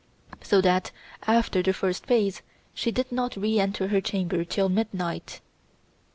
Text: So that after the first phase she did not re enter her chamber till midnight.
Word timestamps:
So 0.41 0.61
that 0.61 0.89
after 1.27 1.61
the 1.61 1.73
first 1.73 2.07
phase 2.07 2.41
she 2.73 2.89
did 2.91 3.11
not 3.11 3.35
re 3.35 3.59
enter 3.59 3.89
her 3.89 4.01
chamber 4.01 4.43
till 4.43 4.67
midnight. 4.67 5.41